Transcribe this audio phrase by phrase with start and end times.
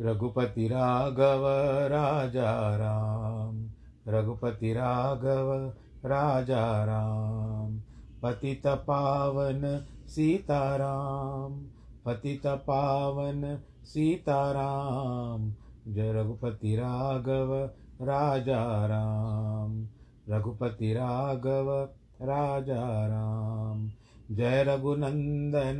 [0.00, 1.42] रघुपति राघव,
[1.88, 3.70] राजा राम।
[4.08, 5.72] रघुपति राघव,
[6.08, 7.80] राजा राम।
[8.22, 11.66] पतित पावन सीताराम
[12.04, 15.52] पतित पावन सीताराम
[15.88, 17.70] जय रघुपति राघव,
[18.02, 19.88] राजा राम।
[20.28, 21.88] रघुपति राघव,
[22.22, 23.90] राजा राम।
[24.30, 25.78] जय रघुनंदन,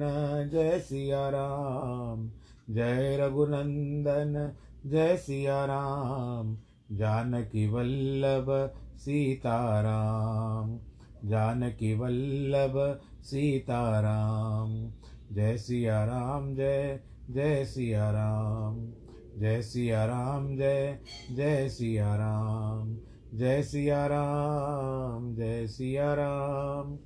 [0.53, 2.31] जय सिया राम।
[2.71, 4.53] जय रघुनंदन,
[4.87, 6.57] जय सिया राम
[6.93, 8.51] जानकी वल्लभ
[8.99, 10.79] सीताराम,
[11.25, 14.93] जानकी वल्लभ सीताराम,
[15.33, 18.77] जय सिया राम जय जय सिया राम
[19.39, 20.99] जय सिया राम जय
[21.33, 22.97] जय सिया राम
[23.35, 26.99] जय सिया राम जय सिया राम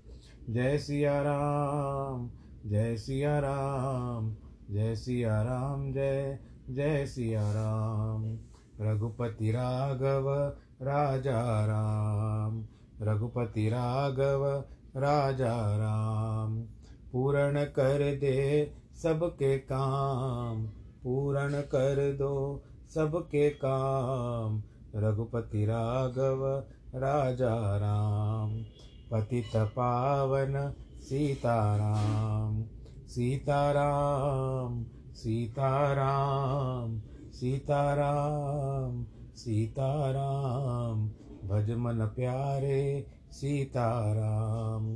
[0.51, 2.31] जय सिया राम
[2.67, 4.35] जय सिया राम
[4.73, 6.39] जय सिया राम जय
[6.71, 8.39] जय सिया राम
[8.81, 10.53] रघुपति राघव,
[10.83, 12.67] राजा राम।
[13.03, 14.65] रघुपति राघव,
[14.97, 16.63] राजा राम।
[17.13, 18.73] पूर्ण कर दे
[19.03, 20.67] सबके काम,
[21.05, 24.63] पूर्ण कर दो सबके काम।
[24.97, 28.63] रघुपति राघव, राजा राम।
[29.13, 32.82] पतित पावन सीताराम।
[33.13, 37.01] सीताराम सीताराम
[37.33, 39.07] सीताराम
[39.37, 41.09] सीताराम,
[41.49, 44.87] भज मन प्यारे सीताराम,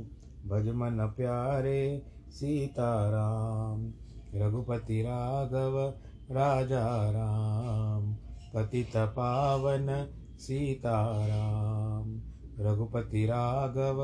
[0.49, 3.93] भज मन प्यारे सीताराम,
[4.35, 5.93] रघुपति राघव,
[6.31, 8.13] राजा राम,
[8.53, 12.21] पतित पावन सीताराम,
[12.59, 14.01] रघुपति राघव,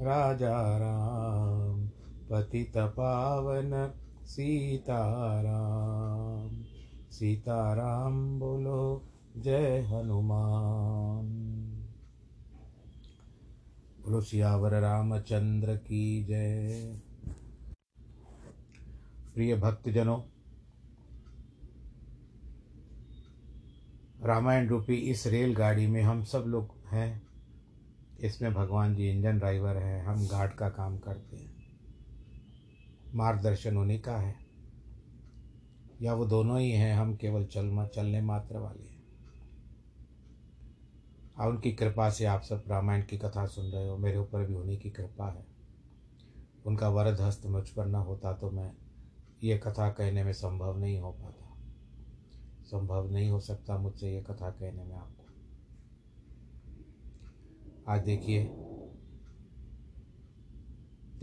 [0.00, 1.93] राजा राम
[2.30, 3.92] पतित पावन
[4.24, 6.64] सीताराम।
[7.10, 11.50] सीताराम बोलो, जय हनुमान।
[14.00, 17.00] बोलो, सियावर रामचंद्र की जय।
[19.34, 20.20] प्रिय भक्तजनों,
[24.22, 27.22] रामायण रूपी इस रेलगाड़ी में हम सब लोग हैं।
[28.20, 31.53] इसमें भगवान जी इंजन ड्राइवर हैं, हम घाट का काम करते हैं।
[33.14, 34.36] मार्गदर्शन उन्हीं का है।
[36.02, 39.04] या वो दोनों ही हैं, हम केवल चल चलने मात्र वाले हैं।
[41.38, 44.54] और उनकी कृपा से आप सब रामायण की कथा सुन रहे हो, मेरे ऊपर भी
[44.54, 45.46] उन्हीं की कृपा है।
[46.66, 48.72] उनका वरद हस्त मुझ पर न होता तो मैं
[49.42, 51.56] ये कथा कहने में संभव नहीं हो पाता।
[52.64, 55.24] संभव नहीं हो सकता मुझसे ये कथा कहने में आपको।
[57.92, 58.63] आज देखिए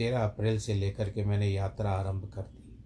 [0.02, 2.86] तेरह अप्रैल से लेकर के मैंने यात्रा आरंभ कर दी।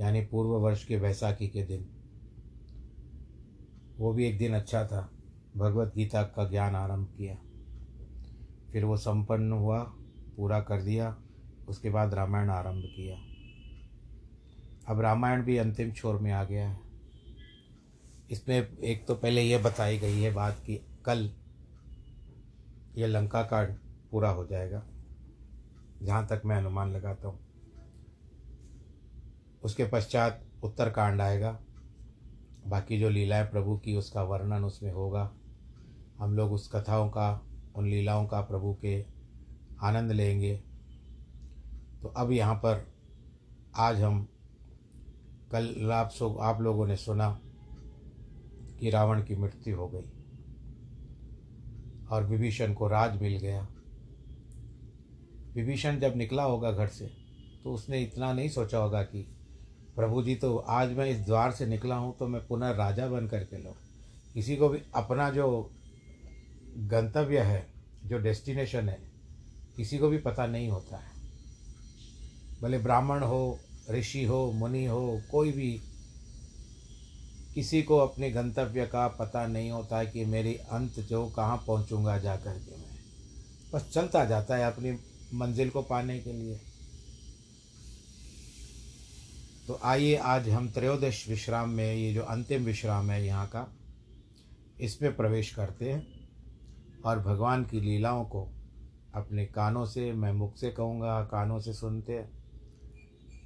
[0.00, 1.88] यानी पूर्व वर्ष के वैसाखी के दिन।
[3.98, 5.12] वो भी एक दिन अच्छा था।
[5.56, 7.36] भगवत गीता का ज्ञान आरंभ किया।
[8.72, 9.82] फिर वो संपन्न हुआ,
[10.36, 11.18] पूरा कर दिया,
[11.68, 13.16] उसके बाद रामायण आरंभ किया।
[14.92, 16.80] अब रामायण भी अंतिम छोर में आ गया है।
[18.30, 21.30] इसमें एक तो पहले यह बताई गई है बात कि कल
[22.96, 23.74] यह लंका कांड
[24.10, 24.86] पूरा हो जाएगा।
[26.04, 27.38] जहाँ तक मैं अनुमान लगाता हूँ।
[29.62, 31.60] उसके पश्चात उत्तरकांड आएगा।
[32.66, 35.32] बाकी जो लीलाएँ प्रभु की, उसका वर्णन उसमें होगा।
[36.18, 39.06] हम लोग उस कथाओं का, उन लीलाओं का प्रभु के
[39.82, 40.62] आनंद लेंगे।
[42.02, 42.92] तो अब यहाँ पर
[43.76, 44.28] आज हम
[45.52, 47.40] कल आप सो, आप लोगों ने सुना
[48.80, 50.04] कि रावण की मृत्यु हो गई।
[52.10, 53.68] और विभीषण को राज मिल गया।
[55.56, 57.06] विभीषण जब निकला होगा घर से
[57.64, 59.18] तो उसने इतना नहीं सोचा होगा कि,
[59.96, 63.26] प्रभु जी तो आज मैं इस द्वार से निकला हूँ तो मैं पुनः राजा बन
[63.26, 63.76] करके लो
[64.34, 65.70] किसी को भी अपना जो
[66.78, 67.66] गंतव्य है,
[68.06, 68.98] जो डेस्टिनेशन है,
[69.76, 71.10] किसी को भी पता नहीं होता है।
[72.62, 73.58] भले ब्राह्मण हो,
[73.90, 75.80] ऋषि हो, मुनि हो, कोई भी,
[77.54, 82.18] किसी को अपने गंतव्य का पता नहीं होता है कि मेरी अंत जो कहाँ पहुँचूँगा
[82.18, 82.98] जा कर के मैं।
[83.74, 84.92] बस चलता जाता है अपनी
[85.34, 86.60] मंजिल को पाने के लिए।
[89.66, 93.76] तो आइए आज हम त्रयोदश विश्राम में, ये जो अंतिम विश्राम है यहाँ का,
[94.80, 96.06] इसमें प्रवेश करते हैं
[97.04, 98.48] और भगवान की लीलाओं को
[99.14, 102.30] अपने कानों से, मैं मुख से कहूँगा, कानों से सुनते हैं।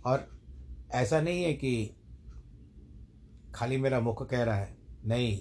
[0.07, 0.29] और
[0.91, 1.95] ऐसा नहीं है कि
[3.55, 4.77] खाली मेरा मुख कह रहा है,
[5.07, 5.39] नहीं,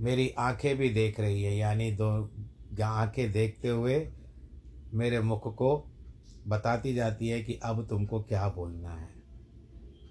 [0.00, 2.30] मेरी आँखें भी देख रही है, यानी दो,
[2.84, 4.08] आँखें देखते हुए
[4.94, 5.92] मेरे मुख को
[6.48, 9.08] बताती जाती है कि अब तुमको क्या बोलना है।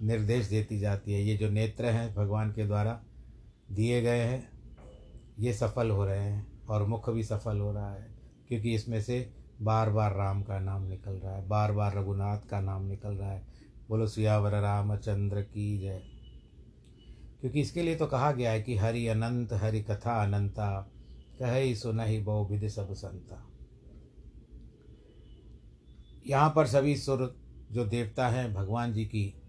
[0.02, 3.04] निर्देश देती जाती है, ये जो नेत्र हैं भगवान के द्वारा
[3.72, 4.50] दिए गए हैं,
[5.40, 8.08] ये सफल हो रहे हैं और मुख भी सफल हो रहा है,
[8.48, 12.62] क्योंकि इसमें से बार बार राम का नाम निकल रहा है बार बार रघुनाथ का
[12.62, 13.48] नाम निकल रहा है।
[13.90, 16.02] बोलो, सियावर रामचंद्र की जय।
[17.42, 20.92] क्योंकि इसके लिए तो कहा गया है कि हरि अनंत, हरि कथा अनंता,
[21.40, 23.50] कह सुनहि बहु विधि सब संता।
[26.28, 27.36] यहाँ पर सभी सुर
[27.72, 29.42] जो देवता हैं भगवान जी की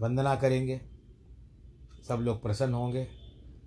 [0.00, 0.80] वंदना करेंगे।
[2.08, 3.08] सब लोग प्रसन्न होंगे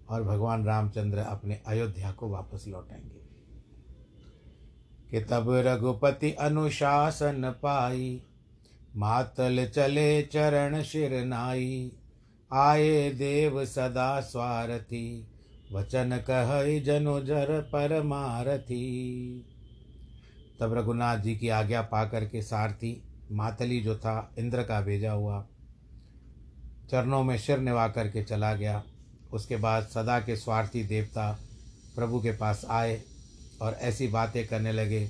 [0.10, 3.22] और भगवान रामचंद्र अपने अयोध्या को वापस लौटेंगे।
[5.12, 8.24] कि तब रघुपति अनुशासन पाई,
[8.96, 11.92] मातल चले चरण शिर नाई,
[12.54, 15.28] आए देव सदा स्वारथी,
[15.74, 19.46] वचन कह जनु जर परमारथी
[20.62, 23.02] तब रघुनाथ जी की आज्ञा पा करके सारथी
[23.32, 25.46] मातली जो था, इंद्र का भेजा हुआ,
[26.92, 28.84] चरणों में शिर निवा करके चला गया।
[29.34, 31.32] उसके बाद सदा के स्वार्थी देवता
[31.96, 33.02] प्रभु के पास आए
[33.62, 35.06] और ऐसी बातें करने लगे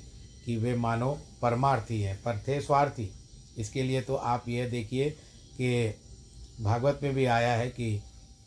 [0.46, 1.10] कि वे मानो
[1.42, 3.10] परमार्थी हैं, पर थे स्वार्थी।
[3.58, 5.94] इसके लिए तो आप यह देखिए कि
[6.60, 8.00] भागवत में भी आया है कि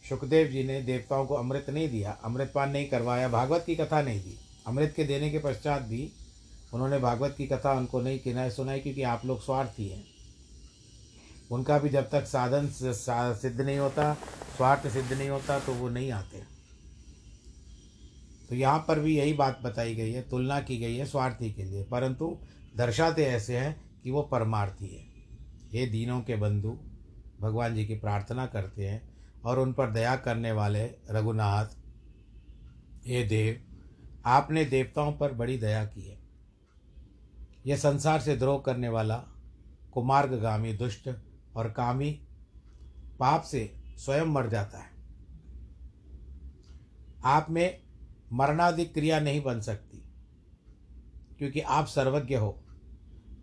[0.09, 4.19] सुखदेव जी ने देवताओं को अमृत नहीं दिया, अमृतपान नहीं करवाया, भागवत की कथा नहीं
[4.19, 6.11] दी, अमृत के देने के पश्चात भी
[6.75, 10.03] उन्होंने भागवत की कथा उनको नहीं किनाए सुनाई, क्योंकि आप लोग स्वार्थी हैं।
[11.51, 14.13] उनका भी जब तक साधन सिद्ध नहीं होता,
[14.57, 16.41] स्वार्थ सिद्ध नहीं होता तो वो नहीं आते।
[18.49, 21.63] तो यहाँ पर भी यही बात बताई गई है, तुलना की गई है स्वार्थी के
[21.63, 22.37] लिए। परंतु
[22.77, 25.05] दर्शाते ऐसे हैं कि वो परमार्थी है।
[25.73, 26.77] ये दीनों के बंधु
[27.41, 29.01] भगवान जी की प्रार्थना करते हैं
[29.45, 31.77] और उन पर दया करने वाले रघुनाथ
[33.07, 33.61] हे देव,
[34.25, 36.24] आपने देवताओं पर बड़ी दया की है।
[37.65, 39.17] यह संसार से द्रोह करने वाला
[39.93, 41.09] कुमार्गामी दुष्ट
[41.55, 42.11] और कामी
[43.19, 43.63] पाप से
[43.97, 44.89] स्वयं मर जाता है।
[47.25, 47.81] आप में
[48.33, 49.97] मरणादि क्रिया नहीं बन सकती,
[51.37, 52.49] क्योंकि आप सर्वज्ञ हो,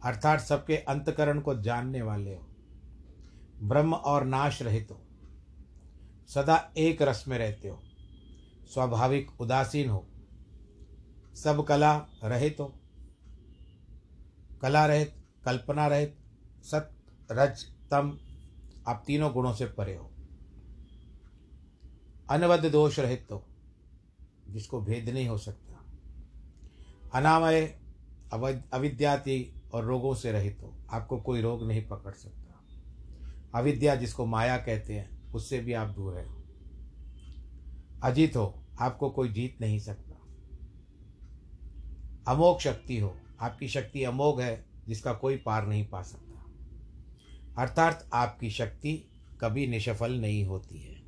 [0.05, 2.47] अर्थात सबके अंतकरण को जानने वाले हो,
[3.63, 5.01] ब्रह्म और नाश रहित हो,
[6.29, 7.81] सदा एक रस में रहते हो,
[8.75, 10.07] स्वाभाविक उदासीन हो,
[11.35, 12.73] सब कला रहित हो
[14.63, 15.15] कला रहित
[15.45, 16.19] कल्पना रहित
[16.63, 16.91] सत,
[17.33, 18.19] रज, तम,
[18.89, 20.11] आप तीनों गुणों से परे हो।
[22.31, 23.45] अनवध दोष रहित हो
[24.49, 25.85] जिसको भेद नहीं हो सकता।
[27.15, 27.63] अनामय
[28.73, 32.65] अविद्याति और रोगों से रहित हो, आपको कोई रोग नहीं पकड़ सकता।
[33.59, 36.27] अविद्या जिसको माया कहते हैं, उससे भी आप दूर है।
[38.03, 40.15] अजीत हो, आपको कोई जीत नहीं सकता।
[42.33, 46.47] अमोक शक्ति हो आपकी शक्ति अमोघ है, जिसका कोई पार नहीं पा सकता।
[47.63, 49.09] अर्थात आपकी शक्ति
[49.41, 51.03] कभी निष्फल नहीं होती है।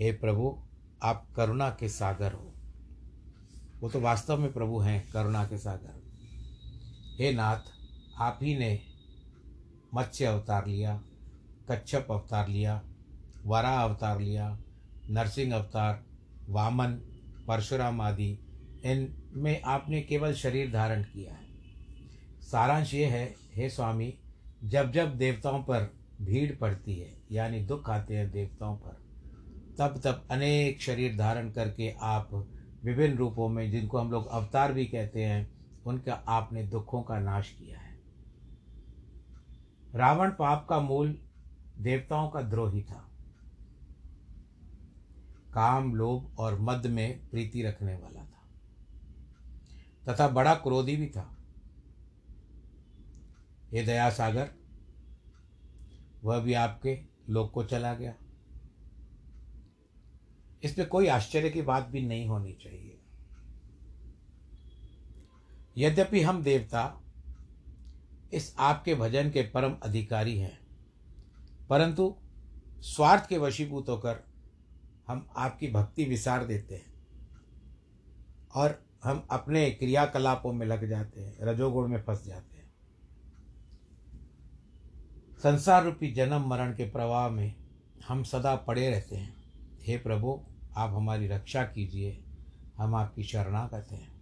[0.00, 0.62] हे प्रभु,
[1.02, 2.54] आप करुणा के सागर हो।
[3.80, 6.02] वो तो वास्तव में प्रभु हैं, करुणा के सागर।
[7.20, 7.60] हे नाथ,
[8.18, 8.80] आप ही ने
[9.94, 11.02] मत्स्य अवतार लिया,
[11.70, 12.82] कच्छप अवतार लिया
[13.46, 14.58] वरा अवतार लिया,
[15.10, 16.04] नरसिंह अवतार,
[16.48, 16.92] वामन,
[17.48, 18.38] परशुराम आदि।
[18.84, 21.41] इनमें आपने केवल शरीर धारण किया है।
[22.52, 24.18] सारांश ये है, हे स्वामी,
[24.64, 29.02] जब जब देवताओं पर भीड़ पड़ती है, यानी दुख आते हैं देवताओं पर,
[29.78, 32.48] तब तब अनेक शरीर धारण करके आप
[32.84, 35.52] विभिन्न रूपों में, जिनको हम लोग अवतार भी कहते हैं,
[35.86, 38.00] उनका आपने दुखों का नाश किया है।
[39.94, 41.18] रावण पाप का मूल
[41.78, 43.10] देवताओं का द्रोही था।
[45.54, 48.42] काम, लोभ और मद में प्रीति रखने वाला था।
[50.12, 51.36] तथा बड़ा क्रोधी भी था।
[53.72, 54.50] हे दया सागर,
[56.24, 56.98] वह भी आपके
[57.28, 58.14] लोक को चला गया।
[60.62, 62.98] इसमें कोई आश्चर्य की बात भी नहीं होनी चाहिए।
[65.76, 66.82] यद्यपि हम देवता
[68.32, 70.58] इस आपके भजन के परम अधिकारी हैं,
[71.70, 72.14] परंतु
[72.84, 74.22] स्वार्थ के वशीभूत होकर
[75.08, 76.92] हम आपकी भक्ति विसार देते हैं
[78.54, 82.61] और हम अपने क्रियाकलापों में लग जाते हैं, रजोगुण में फंस जाते हैं।
[85.42, 87.54] संसार रूपी जन्म मरण के प्रवाह में
[88.08, 89.34] हम सदा पड़े रहते हैं।
[89.82, 90.40] हे प्रभु,
[90.76, 92.20] आप हमारी रक्षा कीजिए।
[92.76, 94.12] हम आपकी शरणागत हैं।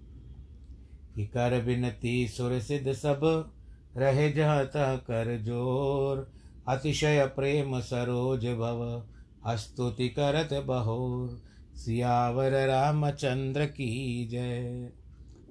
[1.14, 3.50] कि कर बिनती सुर सिद्ध सब,
[3.96, 6.32] रहे जह तह कर ज़ोर।
[6.68, 9.06] अतिशय प्रेम सरोज भव,
[9.44, 11.42] अस्तुति करत बहोर।
[11.74, 14.90] सियावर रामचंद्र की जय।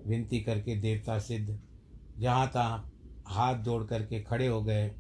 [0.08, 1.60] विनती करके देवता सिद्ध,
[2.20, 2.92] जहाँ तहाँ
[3.28, 4.92] हाथ जोड़ करके खड़े हो गए।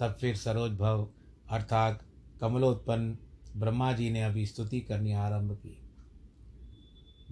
[0.00, 1.08] तब फिर सरोज भव,
[1.50, 2.02] अर्थात
[2.40, 3.18] कमलोत्पन्न,
[3.56, 5.82] ब्रह्मा जी ने अभी स्तुति करनी आरंभ की।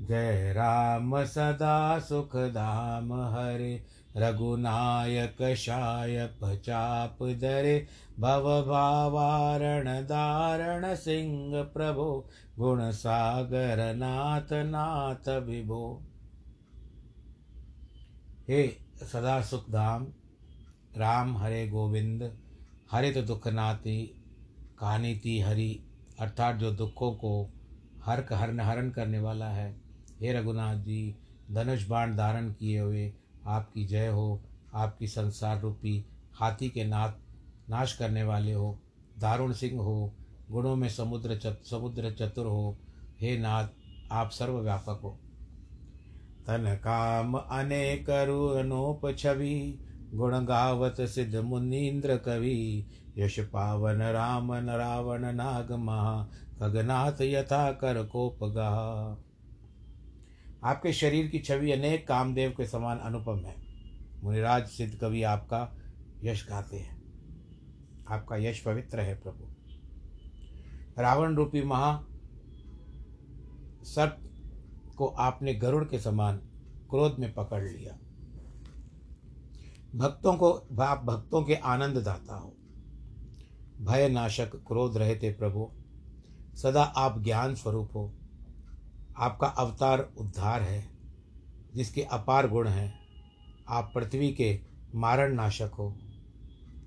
[0.01, 3.85] जय राम सदा सुख धाम हरे,
[4.17, 7.87] रघुनायक शायप चाप दरे
[8.21, 12.29] भव भावारण दारण सिंह प्रभो,
[12.59, 16.03] गुण सागर नाथ नाथ विभो।
[18.49, 18.69] हे
[19.03, 20.07] सदा सुख धाम
[20.97, 22.44] राम हरे गोविंद।
[22.91, 24.07] हरित दुख नाती
[24.79, 25.81] कहानी हरि,
[26.19, 27.51] अर्थात जो दुखों को
[28.05, 29.81] हर हरण हरण करने वाला है।
[30.21, 31.17] हे रघुनाथ जी,
[31.51, 33.13] धनुष बाण धारण किए हुए
[33.47, 34.43] आपकी जय हो,
[34.75, 37.13] आपकी संसार रूपी हाथी के नाथ
[37.71, 38.79] नाश करने वाले हो,
[39.19, 40.13] दारुण सिंह हो,
[40.51, 42.79] गुणों में समुद्र चत, समुद्र चतुर हो,
[43.21, 43.69] हे नाथ,
[44.13, 45.19] आप सर्वव्यापक हो।
[46.47, 49.79] तन काम अनेक अनोप छवि
[50.15, 52.87] गुण गावत सिद्ध मुनीन्द्र कवि,
[53.19, 56.29] यश पावन राम न रावण नाग महा,
[56.59, 58.69] खगनाथ यथा कर कोप गा
[60.65, 63.57] आपके शरीर की छवि अनेक कामदेव के समान अनुपम है।
[64.25, 65.77] मुनिराज सिद्ध कवि आपका
[66.25, 67.03] यश गाते हैं।
[68.09, 69.45] आपका यश पवित्र है प्रभु।
[71.03, 72.05] रावण रूपी महा
[73.83, 74.19] सर्प
[74.97, 76.37] को आपने गरुड़ के समान
[76.91, 77.99] क्रोध में पकड़ लिया।
[79.95, 82.57] भक्तों को, आप भक्तों के आनंद दाता हो।
[83.81, 85.71] भय नाशक क्रोध रहते प्रभु,
[86.57, 88.15] सदा आप ज्ञान स्वरूप हो।
[89.17, 90.89] आपका अवतार उद्धार है,
[91.75, 92.99] जिसके अपार गुण हैं।
[93.69, 94.61] आप पृथ्वी के
[94.95, 95.97] मारण नाशक हो,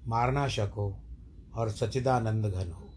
[0.07, 0.99] मारनाशक हो
[1.55, 2.89] और सचिदानंद घन हो।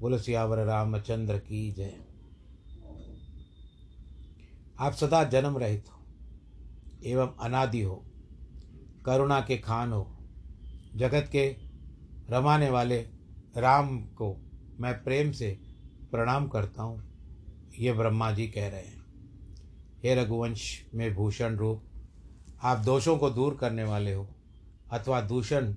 [0.00, 2.00] बोलो सियावर रामचंद्र की जय।
[4.80, 5.98] आप सदा जन्म रहित हो
[7.04, 8.04] एवं अनादि हो।
[9.06, 10.06] करुणा के खान हो,
[10.96, 11.48] जगत के
[12.30, 12.98] रमाने वाले
[13.56, 14.36] राम को
[14.80, 15.50] मैं प्रेम से
[16.10, 17.02] प्रणाम करता हूँ,
[17.78, 19.04] ये ब्रह्मा जी कह रहे हैं।
[20.02, 21.82] हे रघुवंश में भूषण रूप,
[22.62, 24.28] आप दोषों को दूर करने वाले हो,
[24.92, 25.74] अथवा दूषण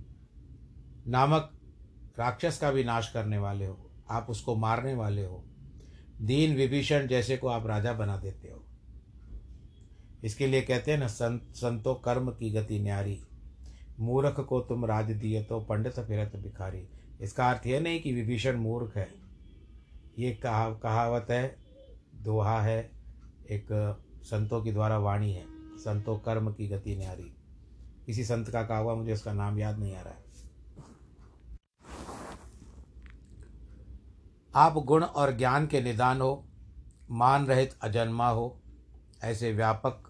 [1.08, 1.52] नामक
[2.20, 3.78] राक्षस का भी नाश करने वाले हो,
[4.10, 5.44] आप उसको मारने वाले हो,
[6.22, 8.64] दीन विभीषण जैसे को आप राजा बना देते हो।
[10.24, 13.24] इसके लिए कहते हैं ना, संत, संतो कर्म की गति न्यारी।
[14.00, 16.90] मूर्ख को तुम राज दिए तो पंडित फिरत भिखारी।
[17.22, 19.10] इसका अर्थ यह नहीं कि विभीषण मूर्ख है।
[20.20, 21.56] ये कहा, कहावत है,
[22.16, 22.92] दोहा है,
[23.50, 25.46] एक संतों के द्वारा वाणी है।
[25.78, 27.36] संतों कर्म की गति न्यारी।
[28.06, 30.30] किसी संत का कहा हुआ, मुझे उसका नाम याद नहीं आ रहा है।
[34.56, 36.48] आप गुण और ज्ञान के निदान हो,
[37.12, 38.62] मान रहित अजन्मा हो,
[39.24, 40.09] ऐसे व्यापक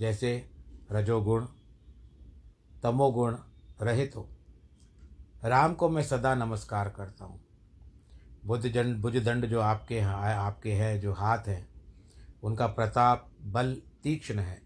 [0.00, 0.50] जैसे
[0.92, 1.46] रजोगुण,
[2.82, 3.36] तमोगुण
[3.82, 4.28] रहित हो।
[5.44, 7.40] राम को मैं सदा नमस्कार करता हूँ।
[8.46, 11.68] बुद्धजंड भुजदंड जो आपके यहाँ आपके है, जो हाथ हैं,
[12.42, 14.62] उनका प्रताप बल तीक्ष्ण है।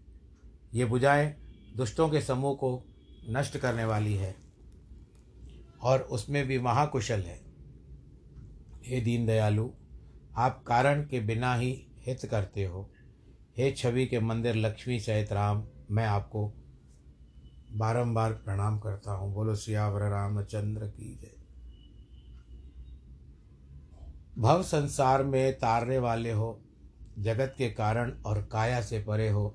[0.73, 1.35] ये बुझाएँ
[1.75, 2.83] दुष्टों के समूह को
[3.29, 4.35] नष्ट करने वाली है
[5.81, 7.41] और उसमें भी महाकुशल है।
[8.85, 9.69] हे दीन दयालु
[10.37, 12.91] आप कारण के बिना ही हित करते हो।
[13.57, 16.47] हे छवि के मंदिर लक्ष्मी सहित राम, मैं आपको
[17.71, 21.31] बारंबार प्रणाम करता हूँ। बोलो, सियावर रामचंद्र की जय।
[24.37, 26.61] भव संसार में तारने वाले हो,
[27.19, 29.47] जगत के कारण और काया से परे हो।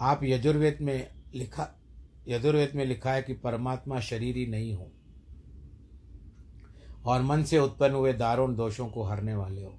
[0.00, 1.68] आप यजुर्वेद में लिखा,
[2.28, 4.90] यजुर्वेद में लिखा है कि परमात्मा शरीर ही नहीं हो,
[7.06, 9.78] और मन से उत्पन्न हुए दारुण दोषों को हरने वाले हो।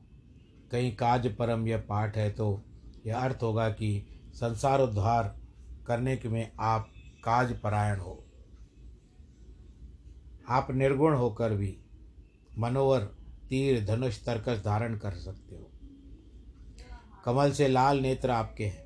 [0.71, 2.65] कहीं काज परम यह पाठ है तो
[3.05, 5.35] यह अर्थ होगा कि संसार उद्धार
[5.87, 6.89] करने के में आप
[7.23, 8.25] काज परायण हो।
[10.49, 11.77] आप निर्गुण होकर भी
[12.59, 12.99] मनोवर
[13.49, 15.71] तीर, धनुष, तर्कस धारण कर सकते हो।
[17.25, 18.85] कमल से लाल नेत्र आपके हैं।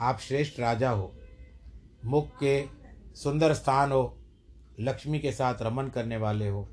[0.00, 1.14] आप श्रेष्ठ राजा हो।
[2.04, 2.66] मुख के
[3.14, 4.18] सुंदर स्थान हो।
[4.80, 6.68] लक्ष्मी के साथ रमन करने वाले हो।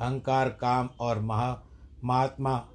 [0.00, 1.62] अहंकार, काम और महा,
[2.04, 2.68] महात्मा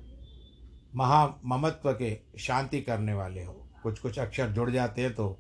[0.96, 5.40] महा ममत्व के शांति करने वाले हो। कुछ कुछ अक्षर जुड़ जाते हैं तो।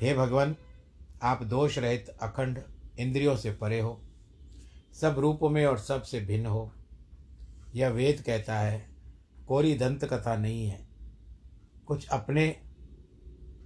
[0.00, 0.56] हे भगवान,
[1.22, 2.62] आप दोष रहित अखंड
[2.98, 4.02] इंद्रियों से परे हो।
[4.92, 6.72] सब रूपों में और सबसे भिन्न हो।
[7.74, 8.90] यह वेद कहता है,
[9.48, 10.88] कोरी दंत कथा नहीं है।
[11.86, 12.62] कुछ अपने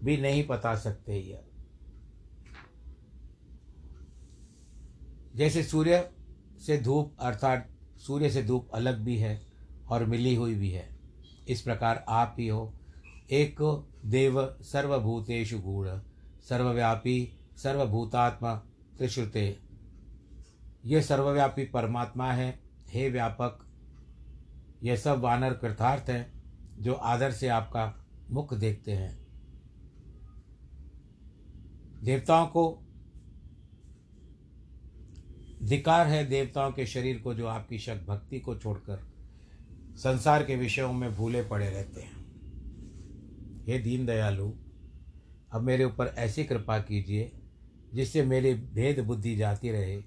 [0.03, 1.45] भी नहीं बता सकते यह।
[5.35, 6.11] जैसे सूर्य
[6.67, 9.54] से धूप, अर्थात सूर्य से धूप अलग भी है।
[9.95, 10.97] और मिली हुई भी है।
[11.49, 12.75] इस प्रकार आप ही हो।
[13.31, 15.89] एक देव सर्वभूतेषु गूढ़,
[16.43, 18.55] सर्वव्यापी, सर्वभूतात्मा
[18.99, 19.59] त्रिश्रुते।
[20.85, 23.59] यह सर्वव्यापी परमात्मा है। हे व्यापक
[24.83, 26.45] यह सब वानर कृथार्थ हैं,
[26.79, 29.27] जो आदर से आपका मुख देखते हैं।
[32.03, 32.81] देवताओं को
[35.63, 39.14] धिकार है, देवताओं के शरीर को, जो आपकी शक भक्ति को छोड़कर
[39.97, 42.25] संसार के विषयों में भूले पड़े रहते हैं।
[43.67, 44.53] हे दीन दयालु,
[45.53, 47.33] अब मेरे ऊपर ऐसी कृपा कीजिए,
[47.95, 50.03] जिससे मेरी भेद बुद्धि जाती रहे,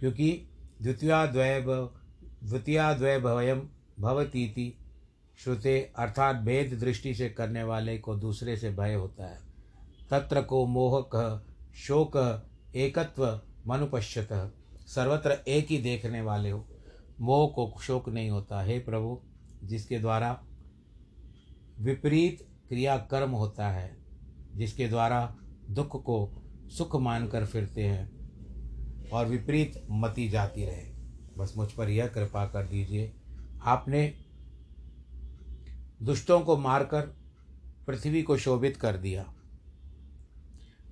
[0.00, 0.48] क्योंकि
[0.82, 3.62] द्वितीयाद्वय भवयम
[4.00, 4.78] भवतीति
[5.38, 9.38] श्रुते अर्थात भेद दृष्टि से करने वाले को दूसरे से भय होता है।
[10.10, 11.40] तत्र को मोह कह,
[11.74, 12.42] शोक
[12.76, 14.52] एकत्व मनुपश्यत,
[14.86, 16.68] सर्वत्र एक ही देखने वाले हो।
[17.20, 19.20] मोह को शोक नहीं होता, हे प्रभु,
[19.64, 20.42] जिसके द्वारा
[21.78, 23.96] विपरीत क्रिया कर्म होता है,
[24.54, 25.36] जिसके द्वारा
[25.70, 30.94] दुख को सुख मानकर फिरते हैं और विपरीत मति जाती रहे।
[31.36, 33.12] बस मुझ पर यह कृपा कर दीजिए,
[33.62, 34.14] आपने
[36.02, 37.00] दुष्टों को मारकर
[37.86, 39.34] पृथ्वी को शोभित कर दिया।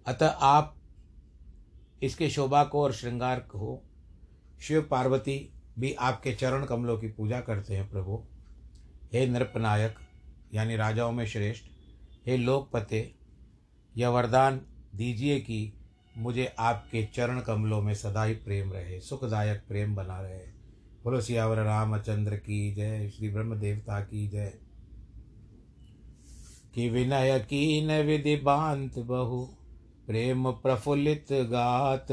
[0.07, 0.77] अतः आप
[2.03, 3.83] इसके शोभा को और श्रृंगार को,
[4.61, 8.25] शिव पार्वती भी आपके चरण कमलों की पूजा करते हैं प्रभु।
[9.13, 9.95] हे नृपनायक,
[10.55, 11.65] यानी राजाओं में श्रेष्ठ,
[12.27, 13.15] हे लोकपते,
[13.97, 14.61] यह वरदान
[14.95, 15.73] दीजिए कि
[16.19, 20.41] मुझे आपके चरण कमलों में सदा ही प्रेम रहे, सुखदायक प्रेम बना रहे।
[21.05, 24.53] बोलो, सियावर रामचंद्र की जय, श्री ब्रह्म देवता की जय।
[26.75, 29.45] कि विनय कीन विधि बांत बहु,
[30.07, 32.07] प्रेम प्रफुल्लित गात,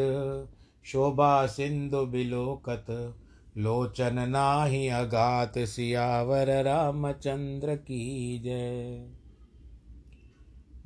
[0.85, 3.17] शोभा सिंधु बिलोकत।
[3.57, 9.09] लोचन नाही अगात सियावर रामचंद्र की जय।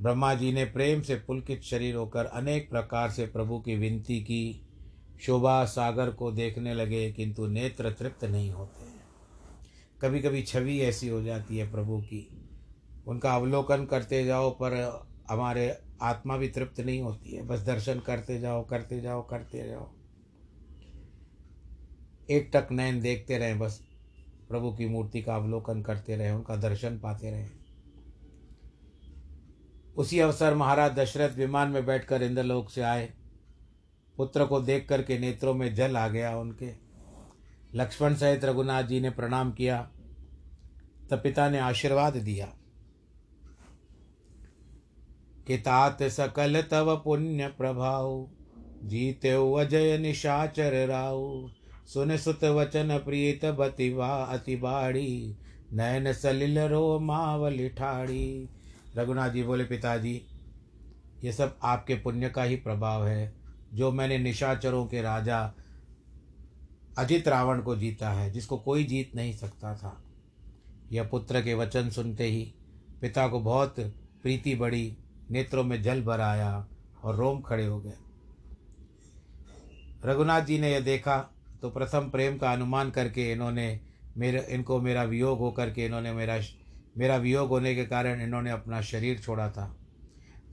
[0.02, 4.68] ब्रह्मा जी ने प्रेम से पुलकित शरीर होकर अनेक प्रकार से प्रभु की विनती की।
[5.22, 8.86] शोभा सागर को देखने लगे, किंतु नेत्र तृप्त नहीं होते।
[10.02, 12.46] कभी कभी छवि ऐसी हो जाती है प्रभु की।
[13.08, 18.40] उनका अवलोकन करते जाओ, पर हमारे आत्मा भी तृप्त नहीं होती है। बस दर्शन करते
[18.40, 19.92] जाओ करते जाओ करते जाओ।
[22.30, 23.88] एक टक नयन देखते रहें, बस
[24.50, 27.52] प्रभु की मूर्ति का अवलोकन करते रहें, उनका दर्शन पाते रहें।
[29.98, 33.14] उसी अवसर महाराज दशरथ विमान में बैठकर इंद्रलोक से आए।
[34.18, 36.74] पुत्र को देख करके नेत्रों में जल आ गया उनके।
[37.76, 39.92] लक्ष्मण सहित रघुनाथ जी ने प्रणाम किया।
[41.10, 42.58] तब पिता ने आशीर्वाद दिया।
[45.48, 48.30] कि तात सकल तव पुण्य प्रभाव
[48.84, 51.52] जीते अजय निशाचर राव
[51.88, 55.38] सुन सुत वचन प्रीत बतिवा अति बाड़ी
[55.74, 58.50] नयन सलिल रो मावली ठाड़ी।
[58.96, 60.22] रघुनाथ जी बोले, पिताजी,
[61.24, 63.34] ये सब आपके पुण्य का ही प्रभाव है।
[63.74, 65.54] जो मैंने निशाचरों के राजा
[66.98, 70.04] अजित रावण को जीता है, जिसको कोई जीत नहीं सकता था।
[70.92, 72.54] यह पुत्र के वचन सुनते ही
[73.02, 73.76] पिता को बहुत
[74.24, 74.98] प्रीति बढ़ी
[75.32, 76.68] नेत्रों में जल भर आया
[77.04, 77.94] और रोम खड़े हो गए।
[80.06, 81.32] रघुनाथ जी ने यह देखा
[81.66, 83.80] तो प्रथम प्रेम का अनुमान करके इन्होंने
[84.18, 86.40] मेरे, इनको मेरा वियोग होकर के इन्होंने मेरा
[86.98, 89.78] मेरा वियोग होने के कारण इन्होंने अपना शरीर छोड़ा था।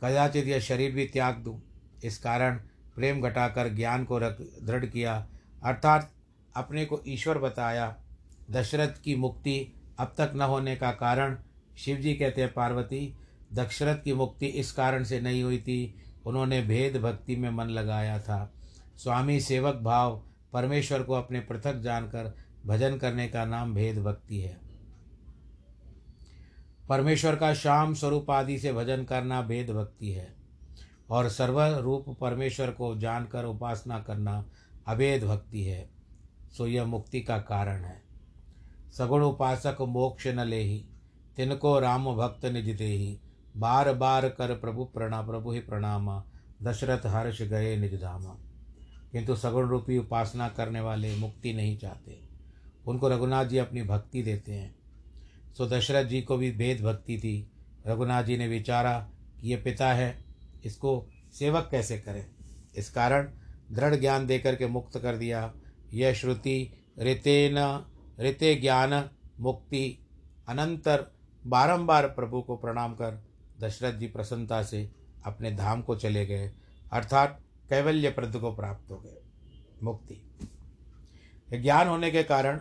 [0.05, 1.63] कदाचित यह शरीर भी त्याग दूँ।
[2.05, 2.57] इस कारण
[2.95, 5.29] प्रेम घटाकर ज्ञान को रख, दृढ़ किया।
[5.65, 6.13] अर्थात
[6.57, 7.97] अपने को ईश्वर बताया,
[8.51, 11.39] दशरथ की मुक्ति अब तक न होने का कारण
[11.79, 13.15] शिव जी कहते हैं, पार्वती,
[13.53, 15.95] दशरथ की मुक्ति इस कारण से नहीं हुई थी।
[16.27, 18.53] उन्होंने भेद भक्ति में मन लगाया था।
[18.97, 22.37] स्वामी सेवक भाव परमेश्वर को अपने पृथक जानकर
[22.67, 24.61] भजन करने का नाम भेद भक्ति है।
[26.89, 30.35] परमेश्वर का श्याम स्वरूप आदि से भजन करना भेद भक्ति है
[31.11, 34.45] और सर्वरूप परमेश्वर को जानकर उपासना करना
[34.87, 35.91] अभेद भक्ति है।
[36.57, 38.03] सो यह मुक्ति का कारण है।
[38.99, 40.85] सगुण उपासक मोक्ष न ले ही
[41.37, 43.19] तिनको राम भक्त निज दे ही
[43.57, 46.23] बार बार कर प्रभु प्रणा, प्रभु ही प्रणाम,
[46.63, 48.37] दशरथ हर्ष गए निज धामा।
[49.13, 52.19] किंतु सगुण रूपी उपासना करने वाले मुक्ति नहीं चाहते।
[52.87, 54.75] उनको रघुनाथ जी अपनी भक्ति देते हैं।
[55.59, 57.51] सो दशरथ जी को भी भेद भक्ति थी।
[57.87, 60.25] रघुनाथ जी ने विचारा कि ये पिता है,
[60.65, 62.27] इसको सेवक कैसे करें?
[62.77, 63.31] इस कारण
[63.73, 65.55] दृढ़ ज्ञान देकर के मुक्त कर दिया।
[65.93, 67.85] यह श्रुति ऋतेन,
[68.21, 69.99] ऋते ज्ञान मुक्ति
[70.49, 71.13] अनंतर
[71.47, 73.25] बारंबार प्रभु को प्रणाम कर
[73.61, 74.91] दशरथ जी प्रसन्नता से
[75.25, 76.53] अपने धाम को चले गए।
[76.93, 77.41] अर्थात
[77.73, 79.23] कैवल्य प्रद को प्राप्त हो गए
[79.83, 80.39] मुक्ति।
[81.59, 82.61] ज्ञान होने के कारण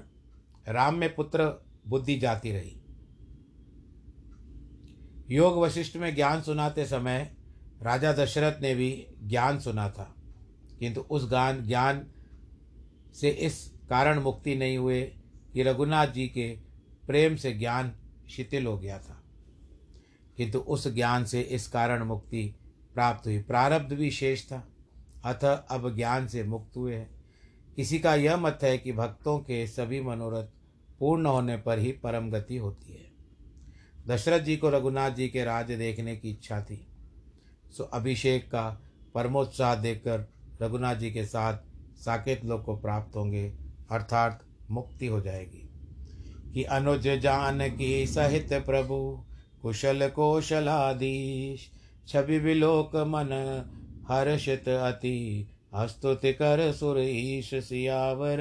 [0.67, 2.81] राम में पुत्र बुद्धि जाती रही।
[5.35, 7.35] योग वशिष्ठ में ज्ञान सुनाते समय
[7.81, 10.15] राजा दशरथ ने भी ज्ञान सुना था।
[10.79, 12.07] किंतु उस ज्ञान ज्ञान
[13.13, 15.01] से इस कारण मुक्ति नहीं हुए
[15.53, 16.57] कि रघुनाथ जी के
[17.07, 17.95] प्रेम से ज्ञान
[18.29, 19.23] शिथिल हो गया था।
[20.37, 22.55] किंतु उस ज्ञान से इस कारण मुक्ति
[22.93, 24.67] प्राप्त हुई। प्रारब्ध भी शेष था।
[25.25, 27.21] अतः अब ज्ञान से मुक्त हुए हैं।
[27.75, 30.45] किसी का यह मत है कि भक्तों के सभी मनोरथ
[30.99, 33.11] पूर्ण होने पर ही परम गति होती है।
[34.07, 36.87] दशरथ जी को रघुनाथ जी के राज्य देखने की इच्छा थी।
[37.77, 38.81] सो अभिषेक का
[39.15, 40.31] परमोत्साह देखकर
[40.61, 41.57] रघुनाथ जी के साथ
[41.97, 43.53] साकेत लोग को प्राप्त होंगे,
[43.91, 45.67] अर्थात मुक्ति हो जाएगी।
[46.53, 49.25] कि अनुज जान की सहित प्रभु,
[49.61, 51.71] कुशल कौशलाधीश,
[52.07, 53.27] छवि विलोक मन
[54.11, 58.39] हर्षित अति अस्तुति कर सुरेश सियावर,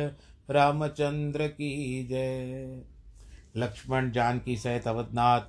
[0.50, 2.82] रामचंद्र की जय।
[3.56, 5.40] लक्ष्मण जानकी सहित अवधनाथ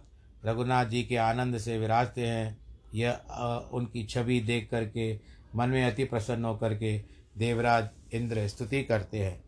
[0.46, 2.58] रघुनाथ जी के आनंद से विराजते हैं।
[2.96, 3.12] यह
[3.74, 5.14] उनकी छवि देख करके
[5.56, 6.98] मन में अति प्रसन्न होकर के
[7.38, 9.44] देवराज इंद्र स्तुति करते हैं।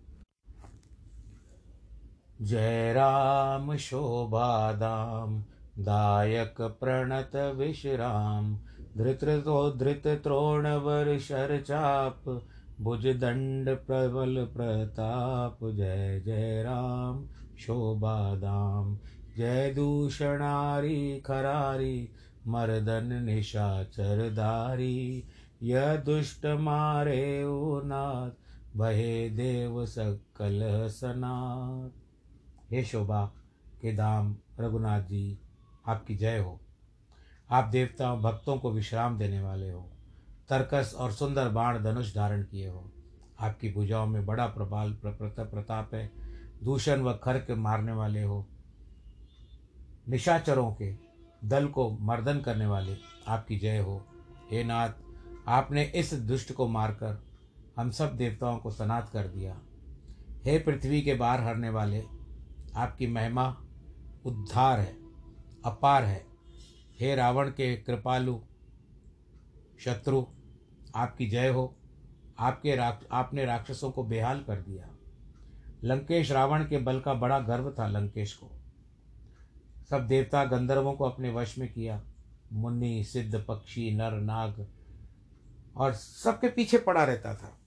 [2.42, 5.44] जय राम, शोभा दाम,
[5.80, 8.60] दायक प्रणत विश्राम
[8.98, 12.42] धृतो धृत त्रोणवर शर चाप
[12.82, 17.28] भुज दंड प्रबल प्रताप, जय जय राम,
[17.58, 18.98] शोभादाम।
[19.38, 22.10] जय दूषणारी खरारी,
[22.48, 25.24] मर्दन निशाचरधारी।
[25.64, 27.44] यह दुष्ट मारे
[27.86, 28.32] नाथ
[28.78, 31.90] भये देव सकल सनाथ।
[32.74, 33.32] हे शोभा,
[33.82, 35.40] के दाम रघुनाथ जी,
[35.88, 36.60] आपकी जय हो।
[37.54, 39.90] आप देवताओं, भक्तों को विश्राम देने वाले हो।
[40.50, 42.92] तर्कस और सुंदर बाण धनुष धारण किए हो।
[43.40, 46.12] आपकी भुजाओं में बड़ा प्रबाल प्रताप है।
[46.64, 48.48] दूषण व खर्क मारने वाले हो।
[50.10, 50.96] निशाचरों के
[51.46, 54.06] दल को मर्दन करने वाले आपकी जय हो।
[54.52, 54.90] हे नाथ,
[55.48, 57.24] आपने इस दुष्ट को मारकर
[57.78, 59.60] हम सब देवताओं को सनात कर दिया।
[60.46, 62.04] हे पृथ्वी के बाहर हरने वाले,
[62.76, 63.62] आपकी महिमा
[64.26, 64.98] उद्धार है,
[65.66, 66.33] अपार है।
[67.00, 68.40] हे रावण के कृपालु,
[69.80, 70.26] शत्रु,
[70.96, 71.76] आपकी जय हो।
[72.40, 74.90] आपके राक्ष आपने राक्षसों को बेहाल कर दिया।
[75.84, 78.52] लंकेश रावण के बल का बड़ा गर्व था लंकेश को।
[79.90, 82.04] सब देवता गंधर्वों को अपने वश में किया।
[82.54, 84.68] मुनि सिद्ध, पक्षी, नर, नाग
[85.78, 87.60] और सबके पीछे पड़ा रहता था।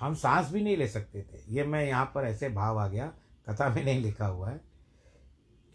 [0.00, 3.12] हम सांस भी नहीं ले सकते थे। ये मैं यहाँ पर ऐसे भाव आ गया।
[3.48, 4.67] कथा में नहीं लिखा हुआ है।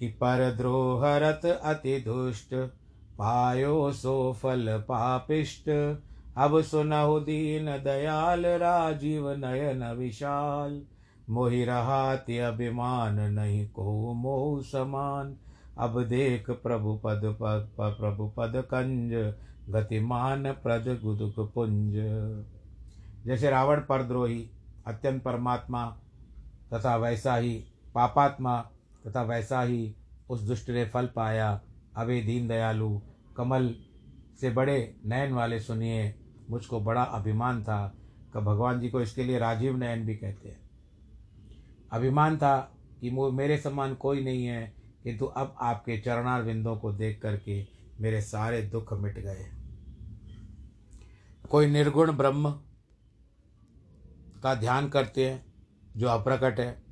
[0.04, 2.56] कि पर द्रोहरत अति दुष्ट
[3.18, 5.70] पायो सो फल पापिष्ट।
[6.38, 10.82] अब सुनहु दीन दयाल, राजीव नयन विशाल।
[11.30, 15.36] मोहि रहाति अभिमान, नहीं को मोह समान।
[15.78, 19.34] अब देख प्रभु पद पद प्रभु पद कंज,
[19.70, 21.94] गतिमान प्रद गुदुक पुंज।
[23.26, 24.50] जैसे रावण परद्रोही,
[24.88, 25.98] अत्यंत परमात्मा
[26.74, 28.70] तथा वैसा ही पापात्मा
[29.08, 29.96] तथा वैसा ही
[30.30, 31.62] उस दुष्ट ने फल पाया।
[31.96, 33.02] अवे दीन दयालु
[33.38, 33.76] कमल
[34.42, 36.16] से बड़े नयन वाले सुनिए,
[36.50, 37.96] मुझको बड़ा अभिमान था।
[38.34, 40.70] कि भगवान जी को इसके लिए राजीव नयन भी कहते हैं।
[41.92, 47.22] अभिमान था कि मेरे समान कोई नहीं है, किंतु अब आपके चरणार बिंदों को देख
[47.22, 47.68] करके
[48.00, 49.46] मेरे सारे दुख मिट गए।
[51.50, 52.52] कोई निर्गुण ब्रह्म
[54.44, 55.46] का ध्यान करते हैं,
[55.98, 56.84] जो अप्रकट है,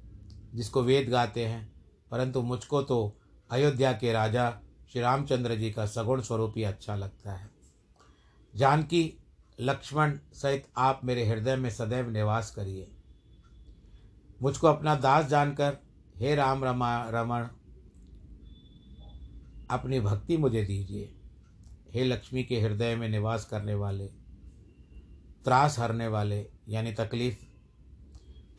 [0.56, 1.74] जिसको वेद गाते हैं
[2.12, 3.18] परंतु मुझको तो
[3.52, 4.60] अयोध्या के राजा
[4.92, 7.50] श्री रामचंद्र जी का सगुण स्वरूप ही अच्छा लगता है।
[8.56, 9.18] जानकी,
[9.60, 12.92] लक्ष्मण सहित आप मेरे हृदय में सदैव निवास करिए।
[14.42, 15.78] मुझको अपना दास जानकर
[16.18, 17.48] हे राम रमा, रमण,
[19.70, 21.16] अपनी भक्ति मुझे दीजिए।
[21.94, 24.06] हे लक्ष्मी के हृदय में निवास करने वाले,
[25.46, 27.38] त्रास हरने वाले, यानी तकलीफ़,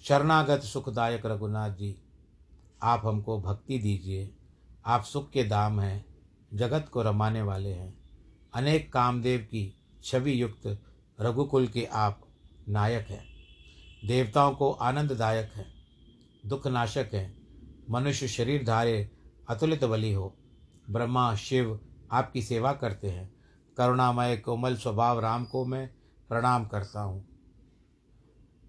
[0.02, 2.01] शरणागत सुखदायक रघुनाथ जी
[2.83, 4.35] आप हमको भक्ति दीजिए।
[4.87, 6.05] आप सुख के दाम हैं,
[6.55, 7.95] जगत को रमाने वाले हैं।
[8.55, 10.83] अनेक कामदेव की छवि युक्त
[11.21, 12.21] रघुकुल के आप
[12.68, 13.25] नायक हैं।
[14.07, 15.73] देवताओं को आनंददायक हैं,
[16.47, 17.42] दुखनाशक हैं।
[17.90, 19.11] मनुष्य शरीर धारे
[19.49, 20.37] अतुलित बलि हो।
[20.90, 21.81] ब्रह्मा, शिव
[22.12, 23.35] आपकी सेवा करते हैं।
[23.77, 25.90] करुणामय कोमल स्वभाव राम को मैं
[26.29, 27.25] प्रणाम करता हूँ।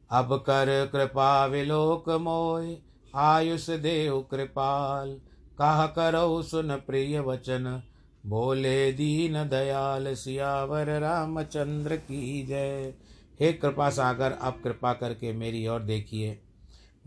[0.09, 2.77] अब कर कृपा विलोक मोय
[3.15, 5.09] आयुष देव कृपाल,
[5.61, 7.83] कह करो सुन प्रिय वचन।
[8.25, 12.93] बोले दीन दयाल सियावर रामचंद्र की जय।
[13.39, 16.41] हे कृपा सागर अब कृपा करके मेरी ओर देखिए।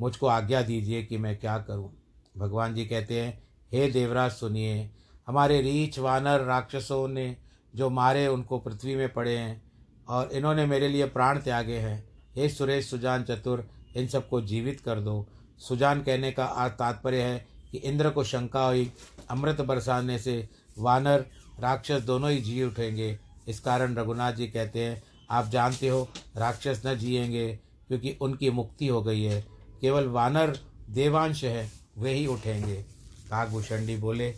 [0.01, 1.93] मुझको आज्ञा दीजिए कि मैं क्या करूँ।
[2.39, 3.43] भगवान जी कहते हैं,
[3.73, 4.91] हे देवराज, सुनिए।
[5.27, 7.37] हमारे रीछ वानर राक्षसों ने
[7.75, 9.63] जो मारे, उनको पृथ्वी में पड़े हैं
[10.09, 15.01] और इन्होंने मेरे लिए प्राण त्यागे हैं। हे सुरेश, सुजान चतुर, इन सबको जीवित कर
[15.01, 18.93] दो। सुजान कहने का तात्पर्य है कि इंद्र को शंका हुई,
[19.31, 21.27] अमृत बरसाने से वानर,
[21.61, 26.83] राक्षस दोनों ही जी उठेंगे। इस कारण रघुनाथ जी कहते हैं, आप जानते हो, राक्षस
[26.87, 29.45] न जिएँगे, क्योंकि उनकी मुक्ति हो गई है।
[29.81, 30.59] केवल वानर,
[30.91, 32.77] देवांश है, वे ही उठेंगे।
[33.31, 34.33] काकभूषणी बोले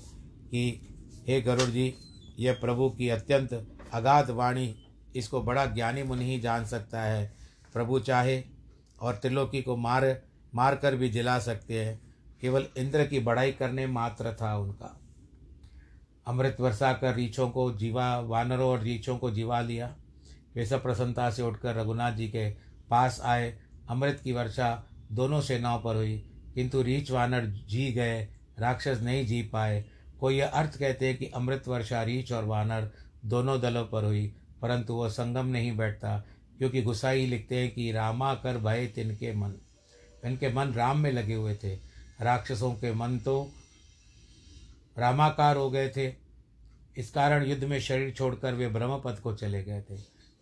[0.50, 0.88] कि,
[1.28, 1.94] हे गरुड़ जी,
[2.38, 4.76] यह प्रभु की अत्यंत अगाध वाणी,
[5.16, 7.36] इसको बड़ा ज्ञानी मुनि ही जान सकता है।
[7.72, 8.42] प्रभु चाहे
[9.00, 12.00] और त्रिलोकी को मार मार कर भी जिला सकते हैं।
[12.40, 15.00] केवल इंद्र की बड़ाई करने मात्र था उनका।
[16.26, 19.96] अमृत वर्षा कर रीछों को जीवा, वानरों और रीछों को जीवा लिया।
[20.54, 22.50] वे सब प्रसन्नता से उठकर रघुनाथ जी के
[22.90, 23.58] पास आए।
[23.88, 29.42] अमृत की वर्षा दोनों सेनाओं पर हुई, किंतु रीछ वानर जी गए, राक्षस नहीं जी
[29.42, 29.84] पाए।
[30.20, 32.90] कोई यह अर्थ कहते हैं कि अमृत वर्षा, रीछ और वानर
[33.24, 36.24] दोनों दलों पर हुई, परंतु वह संगम नहीं बैठता,
[36.58, 39.54] क्योंकि गुसाई लिखते हैं कि रामा कर भय तिनके मन।
[40.28, 41.74] इनके मन राम में लगे हुए थे।
[42.20, 43.52] राक्षसों के मन तो
[44.98, 46.14] रामाकार हो गए थे।
[46.96, 49.96] इस कारण युद्ध में शरीर छोड़कर वे ब्रह्मपद को चले गए थे,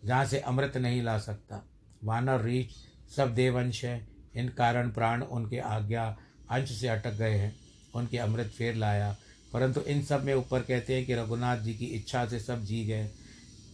[0.05, 1.65] जहाँ से अमृत नहीं ला सकता।
[2.03, 2.69] वानर रीच
[3.15, 6.17] सब देवंश हैं। इन कारण प्राण उनके आज्ञा
[6.51, 7.55] अंश से अटक गए हैं।
[7.95, 9.15] उनके अमृत फेर लाया।
[9.53, 12.85] परंतु इन सब में ऊपर कहते हैं कि रघुनाथ जी की इच्छा से सब जी
[12.85, 13.09] गए।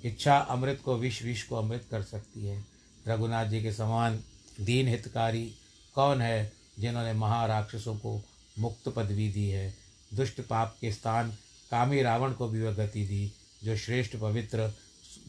[0.06, 2.66] इच्छा अमृत को विष विष को अमृत कर सकती है।
[3.08, 4.24] रघुनाथ जी के समान
[4.62, 5.56] दीन हितकारी
[5.96, 8.22] कौन है जिन्होंने महाराक्षसों को
[8.60, 9.74] मुक्त पदवी दी है?
[10.14, 11.30] दुष्ट पाप के स्थान
[11.72, 13.32] कामी रावण को भी वह गति दी,
[13.64, 14.74] जो श्रेष्ठ पवित्र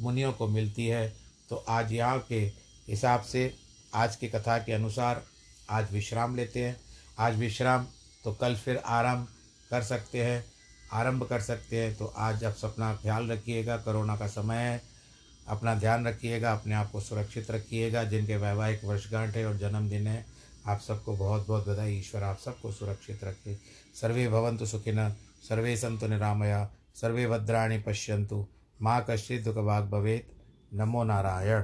[0.01, 1.09] मुनियों को मिलती है।
[1.49, 2.41] तो आज यहाँ के
[2.89, 3.55] हिसाब से
[3.95, 5.23] आज की कथा के अनुसार
[5.71, 6.77] आज विश्राम लेते हैं।
[7.19, 7.87] आज विश्राम
[8.25, 9.25] तो कल फिर आराम
[9.71, 10.45] कर सकते हैं,
[10.93, 14.83] आरंभ कर सकते हैं। तो आज आप अपना ख्याल रखिएगा, कोरोना का समय है।
[15.49, 20.34] अपना ध्यान रखिएगा, अपने आप को सुरक्षित रखिएगा, जिनके वैवाहिक वर्षगांठ है और जन्मदिन है।
[20.67, 23.55] आप सबको बहुत बहुत बधाई, ईश्वर आप सबको सुरक्षित रखे।
[23.95, 25.09] सर्वे भवंतु सुखिन,
[25.49, 28.47] सर्वे संतु निरामया, सर्वे भद्राणी पश्यंतु
[28.83, 30.29] माँ कश्चित दुख भाग भवेत।
[30.75, 31.63] नमो नारायण।